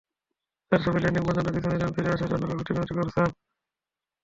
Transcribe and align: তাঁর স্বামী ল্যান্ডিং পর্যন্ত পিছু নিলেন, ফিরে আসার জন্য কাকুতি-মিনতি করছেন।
তাঁর 0.71 0.81
স্বামী 0.81 0.99
ল্যান্ডিং 0.99 1.23
পর্যন্ত 1.27 1.47
পিছু 1.49 1.67
নিলেন, 1.69 1.91
ফিরে 1.95 2.13
আসার 2.13 2.29
জন্য 2.31 2.43
কাকুতি-মিনতি 2.49 2.93
করছেন। 2.97 3.27